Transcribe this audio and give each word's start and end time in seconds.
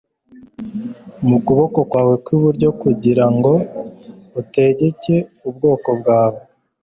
mu 1.27 1.37
kuboko 1.45 1.77
kwawe 1.89 2.15
kw'iburyo 2.23 2.69
kugira 2.81 3.25
ngo 3.35 3.51
utegeke 4.41 5.15
ubwoko 5.47 5.89
bwawe 5.99 6.39